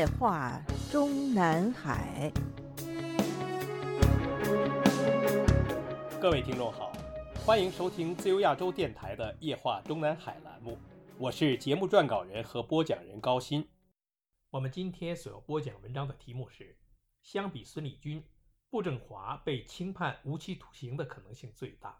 [0.00, 0.58] 夜话
[0.90, 2.32] 中南海。
[6.18, 6.90] 各位听众好，
[7.44, 10.78] 欢迎收听自由亚洲电台的《夜话中南海》栏目，
[11.18, 13.62] 我是节目撰稿人和播讲人高鑫。
[14.48, 16.78] 我们今天所要播讲文章的题目是：
[17.20, 18.24] 相比孙立军，
[18.70, 21.98] 步正华被轻判无期徒刑的可能性最大。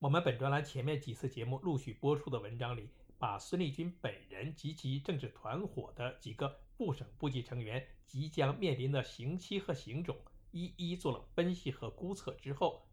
[0.00, 10.16] 我们本专栏前面几次节目陆续播出的文章里，把孙立军本人及其政治团伙的几个部省部级成员即将面临的刑期和刑种
[10.50, 12.86] 一一做了分析和估测之后，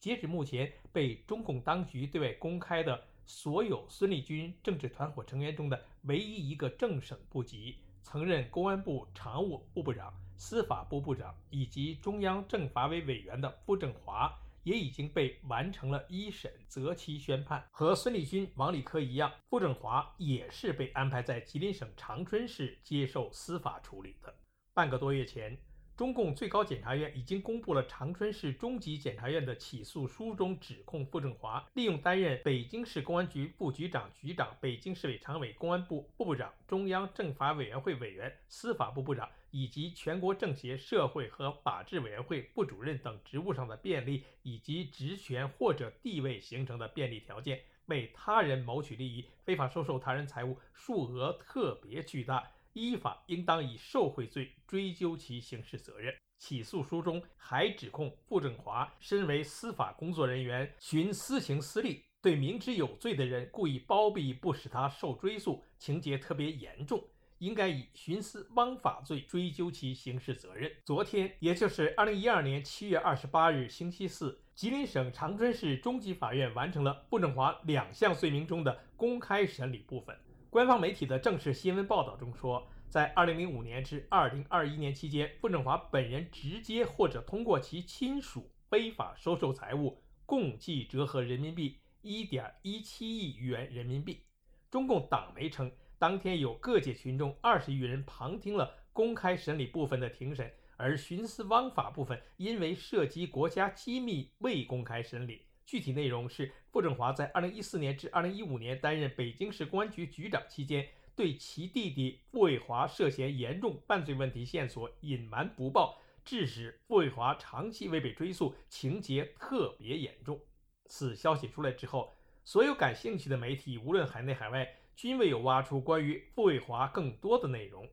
[0.00, 7.76] 截止目前被中共当局对外公开的所有孙立军政治团伙成员中的唯一一个正省部级。
[8.02, 14.34] 曾任公安部常务副部长、司法部部长以及中央政法委委员的傅政华，
[14.68, 17.66] 也已经被完成了一审择期宣判。
[17.70, 24.34] 和孙立军、王立科一样，傅政华也是被安排在吉林省长春市接受司法处理的。
[24.74, 25.58] 半个多月前。
[25.98, 52.52] 中共最高检察院已经公布了长春市中级检察院的起诉书中指控傅政华利用担任北京市公安局副局长、局长、北京市委常委、公安部部长、中央政法委员会委员、司法部部长以及全国政协社会和法制委员会副主任等职务上的便利，以及职权或者地位形成的便利条件，为他人谋取利益，非法收受他人财物，数额特别巨大。
[52.78, 56.14] 依法应当以受贿罪追究其刑事责任。
[56.38, 67.02] 起诉书中还指控傅政华身为司法工作人员，徇私情私利，对明知有罪的人故意包庇，不使他受追诉，情节特别严重，
[67.38, 70.70] 应该以徇私枉法罪追究其刑事责任。
[70.84, 80.16] 昨天，也就是二零一二年七月二十八日星期四，吉林省长春市中级法院完成了傅政华两项罪名中的公开审理部分。
[80.50, 94.24] 官方媒体的正式新闻报道中说，在2005年至2021年期间，傅政华本人直接或者通过其亲属非法收受财物，共计折合人民币1.17亿元人民币。
[94.70, 105.42] 中共党媒称，当天有各界群众二十余人旁听了公开审理部分的庭审，而徇私枉法部分因为涉及国家机密，未公开审理。
[105.66, 120.40] 具体内容是，傅政华在2014年至2015年担任北京市公安局局长期间，对其弟弟傅卫华涉嫌严重犯罪问题线索隐瞒不报，致使傅卫华长期未被追诉，情节特别严重。
[120.86, 127.88] 此消息出来之后，所有感兴趣的媒体，无论海内海外，均未有挖出关于傅卫华更多的内容。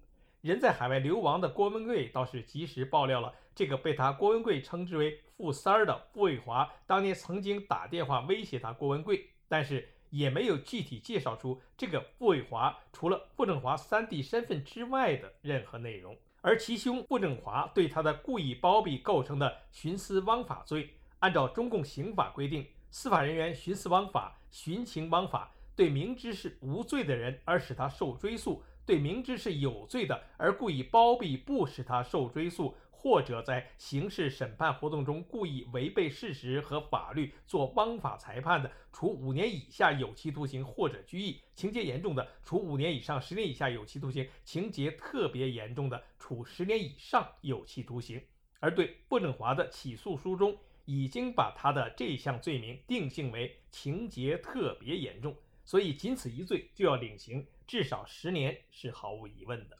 [0.46, 16.16] 人在海外流亡的郭文贵倒是及时爆料了这个被他郭文贵称之为“富三儿”的傅卫华当年曾经打电话威胁他郭文贵，但是也没有具体介绍出这个傅卫华除了傅政华三弟身份之外的任何内容。
[16.42, 28.62] 而其兄傅政华对他的故意包庇构成的徇私枉法罪，按照中共刑法规定，司法人员徇私枉法、徇情枉法，对明知是无罪的人而使他受追诉。
[28.85, 48.22] 对明知是有罪的而故意包庇不使他受追诉，或者在刑事审判活动中故意违背事实和法律做枉法裁判的，处五年以下有期徒刑或者拘役；情节严重的，处五年以上十年以下有期徒刑；情节特别严重的，处十年以上有期徒刑。
[48.59, 55.35] 而对傅振华的起诉书中，已经把他的这项罪名定性为情节特别严重。
[55.63, 59.78] 所以，仅此一罪就要领刑至少十年是毫无疑问的。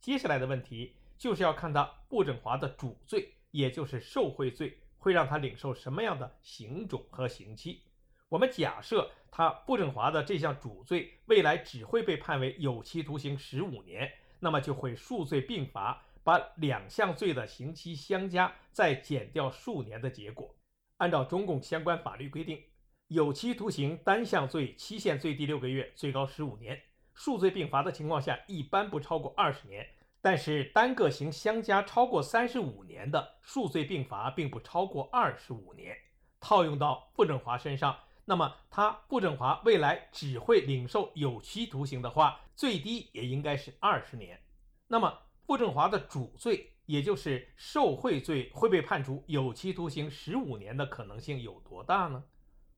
[0.00, 7.82] 接下来的问题就是要看他傅振华的主罪，也就是受贿罪，会让他领受什么样的刑种和刑期。
[8.28, 20.54] 我们假设他傅振华的这项主罪未来只会被判为有期徒刑十五年，那么就会数罪并罚，把两项罪的刑期相加，再减掉数年的结果。
[20.96, 22.62] 按照中共相关法律规定。
[23.08, 26.76] 有期徒刑单项罪期限最低六个月，最高十五年；
[27.22, 29.86] 数罪并罚的情况下，一般不超过二十年。
[30.22, 35.94] 但是单个刑相加超过三十五年的，数罪并罚并不超过二十五年。
[36.40, 37.94] 套用到傅政华身上，
[38.24, 44.40] 那么他傅政华未来只会领受有期徒刑的话，最低也应该是二十年。
[44.88, 52.24] 那么傅政华的主罪，也就是受贿罪，会被判处有期徒刑十五年的可能性有多大呢？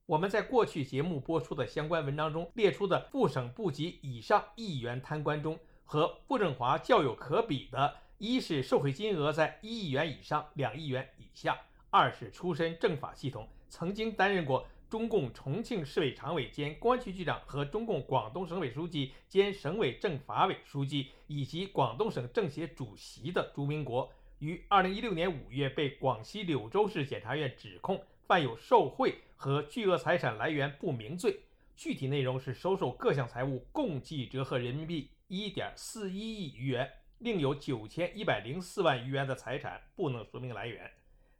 [0.05, 11.53] 我们在过去节目播出的相关文章中列出的副省部级以上亿元贪官中，和傅政华较有可比的，一是受贿金额在一亿元以上两亿元以下；
[11.89, 31.39] 二是出身政法系统，曾经担任过中共重庆市委常委兼公安局局长和中共广东省委书记兼省委政法委书记以及广东省政协主席的朱明国，于二零一六年五月被广西柳州市检察院指控犯有受贿和巨额财产来源不明罪，
[31.75, 36.89] 具体内容是收受各项财物共计折合人民币一点四一亿余元，
[37.19, 40.91] 另有九千一百零四万余元的财产不能说明来源。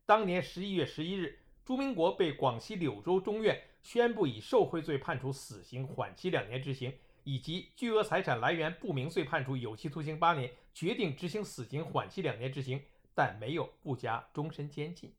[0.05, 1.39] 当年十一月十一日。
[1.65, 6.91] 朱明国被广西柳州中院宣布以受贿罪判处死刑，缓期两年执行；
[7.23, 12.81] 以及巨额财产来源不明罪判处有期徒刑八年，决定执行死刑，缓期两年执行，
[13.15, 15.13] 但没有不加终身监禁。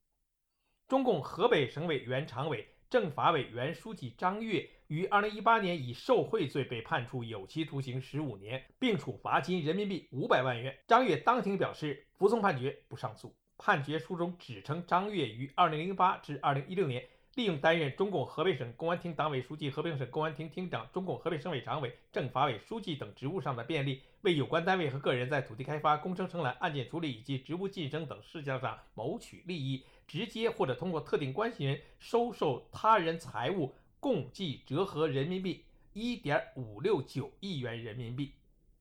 [0.87, 10.77] 中共河北省委原常委、政法委原书记张越于二零一八年以受贿罪被判处有期徒刑十五年，并处罚金人民币五百万元。
[10.87, 13.35] 张越当庭表示，服从判决，不上诉。
[13.57, 35.65] 判决书中指称，张越于2008至2016年利用担任中共河北省公安厅党委书记、河北省公安厅厅长、中共河北省委常委、政法委书记等职务上的便利，为有关单位和个人在土地开发、工程承揽、案件处理以及职务晋升等事项上谋取利益，直接或者通过特定关系人收受他人财物，共计折合人民币
[35.95, 38.33] 1.569亿元人民币。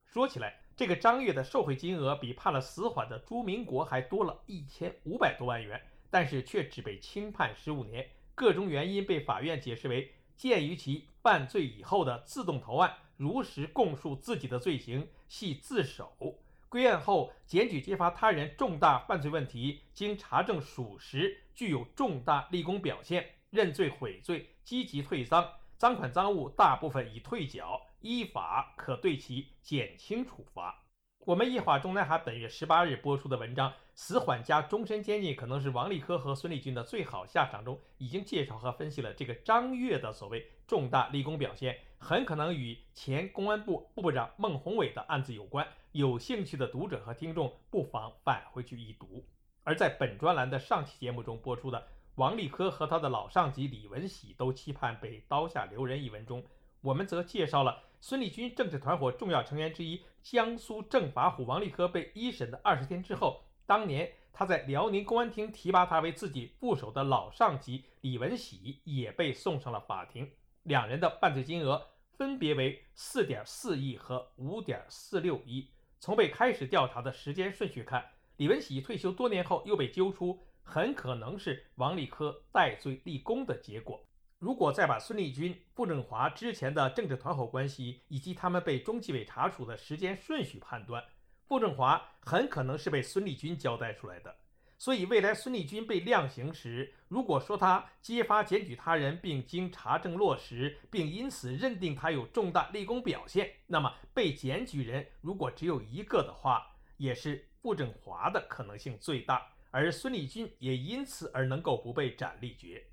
[0.06, 8.10] 说起来，这个张悦的受贿金额比判了死缓的朱明国还多了一千五百多万元，但是却只被轻判十五年。
[8.36, 16.40] 各种原因被法院解释为：鉴于其犯罪以后的自动投案，如实供述自己的罪行，系自首；
[16.74, 25.48] 归案后检举揭发他人重大犯罪问题，经查证属实，具有重大立功表现，认罪悔罪，积极退赃，
[25.78, 27.80] 赃款赃物大部分已退缴。
[28.02, 30.82] 依法可对其减轻处罚。
[31.20, 45.68] 我们《夜话中南海》本月十八日播出的文章《死缓加终身监禁可能是王立科和孙立军的最好下场》中，已经介绍和分析了这个张越的所谓重大立功表现，很可能与前公安部部长孟宏伟的案子有关。
[45.94, 49.24] 有兴趣的读者和听众不妨返回去一读。
[49.64, 56.44] 而在本专栏的上期节目中播出的王立科和他的老上级李文喜都期盼被刀下留人一文中，
[56.82, 57.84] 我们则介绍了。
[58.02, 70.30] 孙立军政治团伙重要成员之一、江苏政法虎王立科被一审的二十天之后，当年他在辽宁公安厅提拔他为自己副手的老上级李文喜也被送上了法庭。
[70.64, 75.70] 两人的犯罪金额分别为四点四亿和五点四六亿。
[76.04, 78.06] 从被开始调查的时间顺序看，
[78.36, 84.06] 李文喜退休多年后又被揪出，很可能是王立科戴罪立功的结果。
[84.38, 91.02] 如果再把孙立军、傅政华之前的政治团伙关系以及他们被中纪委查处的时间顺序判断，
[91.48, 94.36] 傅政华很可能是被孙立军交代出来的。
[94.84, 112.86] 所以，未来孙立军被量刑时，如果说他揭发检举他人并经查证落实，并因此认定他有重大立功表现，那么被检举人如果只有一个的话，也是傅政华的可能性最大，而孙立军也因此而能够不被斩立决。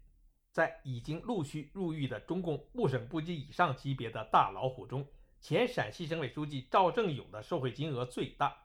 [0.53, 5.05] 在已经陆续入狱的中共部省部级以上级别的大老虎中，
[5.41, 8.57] 前陕西省委书记赵正永的受贿金额最大。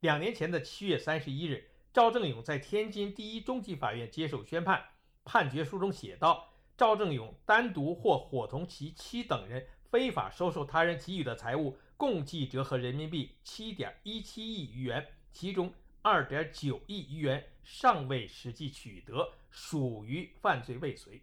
[0.00, 4.82] 两年前的七月三十一日，赵正勇在天津第一中级法院接受宣判，
[5.24, 21.20] 判决书中写道：赵正勇单独或伙同其妻等人非法收受他人给予的财物，共计折合人民币七点一七亿余元，其中二点九亿余元尚未实际取得，属于犯罪未遂。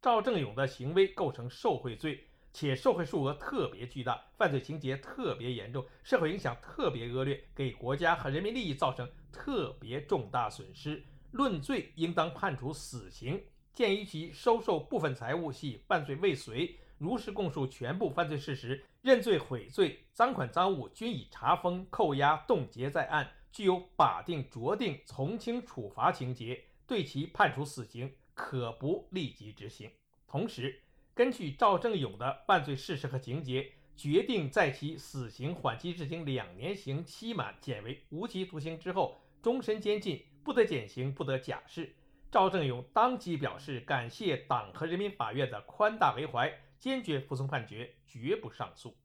[0.00, 11.04] 赵正勇的行为构成受贿罪，且受贿数额特别巨大，犯罪情节特别严重，社会影响特别恶劣，给国家和人民利益造成特别重大损失。
[11.32, 13.42] 论罪，应当判处死刑。
[13.74, 28.12] 鉴于其收受部分财物系犯罪未遂，如实供述全部犯罪事实，认罪悔罪，赃款赃物均已查封、扣押、冻结在案，具有法定、酌定、从轻处罚情节，对其判处死刑。
[28.38, 29.90] 可不立即执行。
[30.28, 30.80] 同时，
[31.18, 41.92] 根据赵正永的犯罪事实和情节，决定在其死刑缓期执行两年刑期满减为无期徒刑之后，终身监禁，不得减刑，不得假释。
[42.30, 48.96] 赵正永当即表示感谢党和人民法院的宽大为怀，坚决服从判决，绝不上诉。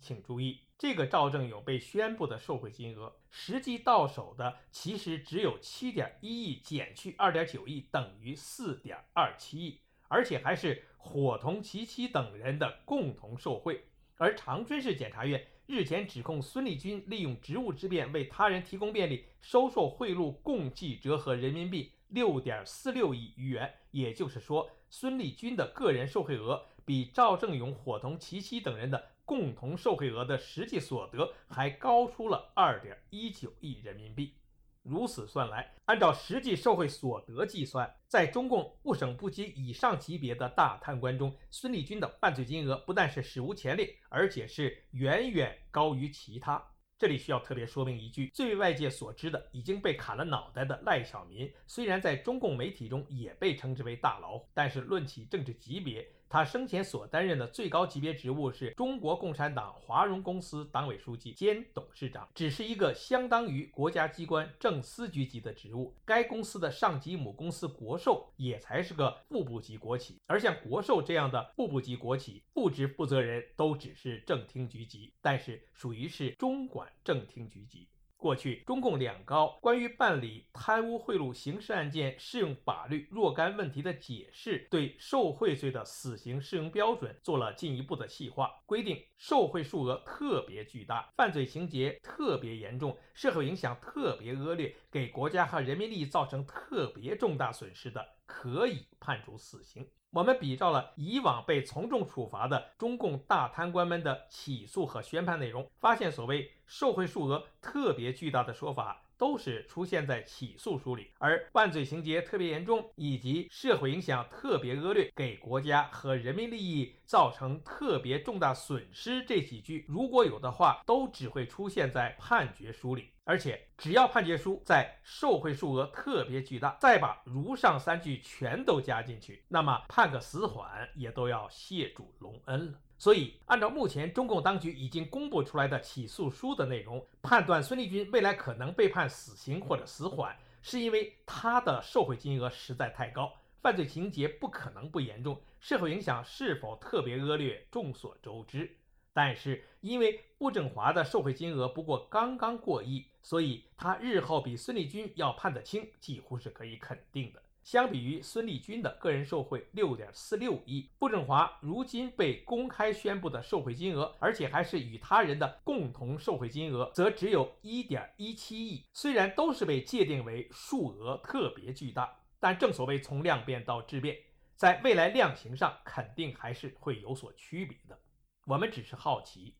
[0.00, 13.84] 请注意，这个赵正永被宣布的受贿金额，实际到手的其实只有七点一亿减去二点九亿，等于四点二七亿，而且还是伙同其妻等人的共同受贿。
[14.16, 23.72] 而长春市检察院日前指控孙立军利用职务之便为他人提供便利，收受贿赂，共计折合人民币六点四六亿余元。
[23.90, 34.34] 也就是说，孙立军的个人受贿额比赵正永、伙同其妻等人的共同受贿额的实际所得还高出了二点一九亿人民币。
[34.82, 46.64] 如此算来，按照实际受贿所得计算，在中共部省部级以上级别的大贪官中，孙立军的犯罪金额不但是史无前例，而且是远远高于其他。
[46.98, 65.92] 这里需要特别说明一句：最外界所知的已经被砍了脑袋的赖小民，虽然在中共媒体中也被称之为大老虎，但是论起政治级别，他生前所担任的最高级别职务是中国共产党华融公司党委书记兼董事长，只是一个相当于国家机关正司局级的职务。
[66.04, 77.88] 该公司的上级母公司国寿也才是个副部级国企，而像国寿这样的副部级国企，副职负责人都只是正厅局级，但是属于是中管正厅局级。
[78.20, 99.84] 过去，中共两高关于办理贪污贿赂刑事案件适用法律若干问题的解释，对受贿罪的死刑适用标准做了进一步的细化，规定受贿数额特别巨大、犯罪情节特别严重、社会影响特别恶劣、给国家和人民利益造成特别重大损失的，可以判处死刑。
[100.12, 123.10] 我们比照了以往被从重处罚的中共大贪官们的起诉和宣判内容，发现所谓受贿数额特别巨大的说法，都是出现在起诉书里，而犯罪情节特别严重以及社会影响特别恶劣，给国家和人民利益造成特别重大损失这几句，如果有的话，都只会出现在判决书里。
[123.24, 132.78] 而且，只要判决书在受贿数额特别巨大，再把如上三句全都加进去，那么判个死缓也都要谢主隆恩了。
[133.00, 148.76] 所以，按照目前中共当局已经公布出来的起诉书的内容，判断孙立军未来可能被判死刑或者死缓，是因为他的受贿金额实在太高，犯罪情节不可能不严重，社会影响是否特别恶劣，众所周知。
[149.14, 157.42] 但是，因为傅政华的受贿金额不过刚刚过亿，所以他日后比孙立军要判得轻，几乎是可以肯定的。
[157.62, 168.86] 相比于孙立军的个人受贿六点四六亿，傅政华如今被公开宣布的受贿金额，而且还是与他人的共同受贿金额，则只有一点一七亿。
[168.92, 174.16] 虽然都是被界定为数额特别巨大，但正所谓从量变到质变，
[174.56, 177.98] 在未来量刑上肯定还是会有所区别的。
[178.46, 179.54] 我们只是好奇，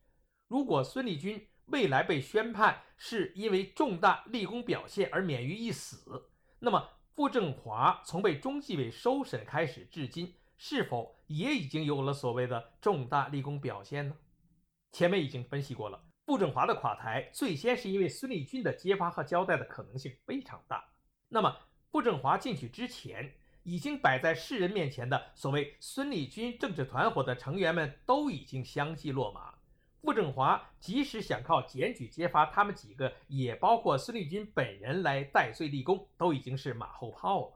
[0.49, 6.29] 如果孙立军未来被宣判是因为重大立功表现而免于一死，
[6.59, 14.17] 那么傅政华从被中纪委收审开始至今，是否也已经有了所谓的重大立功表现呢？
[14.93, 20.85] 前面已经分析过了，傅政华的垮台最先是因为孙立军的揭发和交代的可能性非常大。
[21.29, 21.57] 那么
[21.91, 23.35] 傅政华进去之前。
[23.63, 29.53] 已经摆在世人面前的所谓孙立军政治团伙的成员们都已经相继落马，
[30.03, 37.53] 傅政华即使想靠检举揭发他们几个，也包括孙立军本人来戴罪立功，都已经是马后炮了。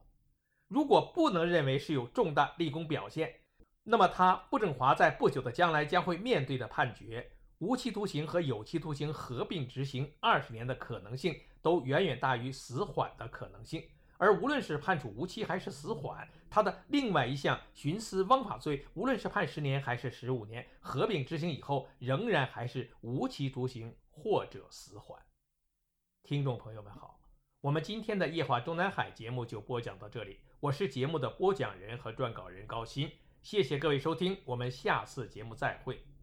[0.69, 3.35] 如果不能认为是有重大立功表现，
[3.83, 13.83] 那么他傅政华在不久的将来将会面对的判决，无期徒刑和有期徒刑合并执行二十年的可能性，都远远大于死缓的可能性。
[14.25, 25.21] 而无论是判处无期还是死缓，他的另外一项徇私枉法罪，无论是判十年还是十五年，合并执行以后，仍然还是无期徒刑或者死缓。
[26.23, 27.21] 听众朋友们好，
[27.61, 33.11] 我们今天的夜话中南海节目就播讲到这里，我是节目的播讲人和撰稿人高鑫，
[33.43, 36.14] 谢谢各位收听，我们下次节目再会。